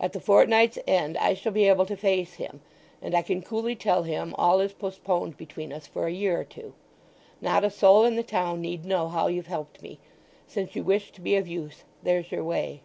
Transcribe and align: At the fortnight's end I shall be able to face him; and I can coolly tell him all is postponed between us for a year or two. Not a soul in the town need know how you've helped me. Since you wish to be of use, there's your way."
At 0.00 0.12
the 0.14 0.20
fortnight's 0.20 0.80
end 0.84 1.16
I 1.18 1.32
shall 1.34 1.52
be 1.52 1.68
able 1.68 1.86
to 1.86 1.96
face 1.96 2.34
him; 2.42 2.60
and 3.00 3.14
I 3.14 3.22
can 3.22 3.40
coolly 3.40 3.76
tell 3.76 4.02
him 4.02 4.34
all 4.36 4.58
is 4.60 4.72
postponed 4.72 5.36
between 5.36 5.72
us 5.72 5.86
for 5.86 6.08
a 6.08 6.12
year 6.12 6.40
or 6.40 6.42
two. 6.44 6.74
Not 7.40 7.62
a 7.62 7.70
soul 7.70 8.02
in 8.04 8.16
the 8.16 8.24
town 8.24 8.60
need 8.60 8.84
know 8.84 9.06
how 9.06 9.28
you've 9.28 9.46
helped 9.46 9.80
me. 9.80 10.00
Since 10.48 10.74
you 10.74 10.82
wish 10.82 11.12
to 11.12 11.20
be 11.20 11.36
of 11.36 11.46
use, 11.46 11.84
there's 12.02 12.32
your 12.32 12.42
way." 12.42 12.82